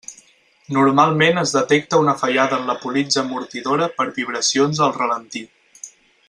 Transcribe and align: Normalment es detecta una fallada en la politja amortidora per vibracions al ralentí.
Normalment 0.77 1.41
es 1.41 1.53
detecta 1.57 1.99
una 2.05 2.15
fallada 2.21 2.59
en 2.61 2.65
la 2.71 2.77
politja 2.87 3.21
amortidora 3.25 3.91
per 4.01 4.09
vibracions 4.17 4.83
al 4.87 4.97
ralentí. 5.01 5.45